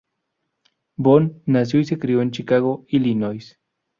[0.97, 3.59] Boon nació y se crio en Chicago, Illinois.